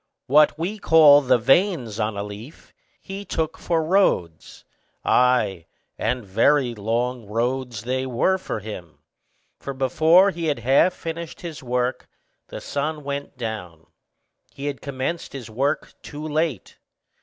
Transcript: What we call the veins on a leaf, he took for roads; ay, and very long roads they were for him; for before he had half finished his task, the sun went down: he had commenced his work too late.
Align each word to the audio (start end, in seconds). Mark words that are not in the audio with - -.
What 0.25 0.57
we 0.57 0.79
call 0.79 1.21
the 1.21 1.37
veins 1.37 1.99
on 1.99 2.17
a 2.17 2.23
leaf, 2.23 2.73
he 2.99 3.23
took 3.23 3.55
for 3.59 3.83
roads; 3.83 4.65
ay, 5.05 5.67
and 5.95 6.25
very 6.25 6.73
long 6.73 7.27
roads 7.27 7.83
they 7.83 8.07
were 8.07 8.39
for 8.39 8.61
him; 8.61 8.97
for 9.59 9.75
before 9.75 10.31
he 10.31 10.45
had 10.47 10.57
half 10.57 10.95
finished 10.95 11.41
his 11.41 11.59
task, 11.59 12.07
the 12.47 12.59
sun 12.61 13.03
went 13.03 13.37
down: 13.37 13.85
he 14.51 14.65
had 14.65 14.81
commenced 14.81 15.33
his 15.33 15.51
work 15.51 15.93
too 16.01 16.27
late. 16.27 16.79